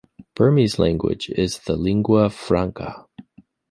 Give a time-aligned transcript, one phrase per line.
[0.33, 3.05] Burmese language is the lingua franca.